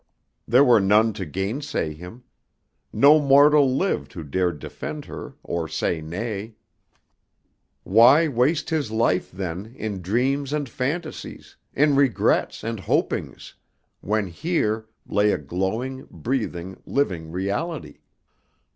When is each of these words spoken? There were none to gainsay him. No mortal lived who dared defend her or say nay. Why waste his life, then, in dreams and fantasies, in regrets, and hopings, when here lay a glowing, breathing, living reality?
There 0.47 0.63
were 0.63 0.79
none 0.79 1.13
to 1.13 1.27
gainsay 1.27 1.93
him. 1.93 2.23
No 2.91 3.19
mortal 3.19 3.69
lived 3.71 4.13
who 4.13 4.23
dared 4.23 4.57
defend 4.57 5.05
her 5.05 5.35
or 5.43 5.67
say 5.67 6.01
nay. 6.01 6.55
Why 7.83 8.27
waste 8.27 8.71
his 8.71 8.89
life, 8.89 9.31
then, 9.31 9.75
in 9.77 10.01
dreams 10.01 10.53
and 10.53 10.67
fantasies, 10.67 11.55
in 11.75 11.95
regrets, 11.95 12.63
and 12.63 12.79
hopings, 12.79 13.53
when 13.99 14.25
here 14.25 14.87
lay 15.05 15.31
a 15.33 15.37
glowing, 15.37 16.07
breathing, 16.09 16.81
living 16.87 17.29
reality? 17.31 17.99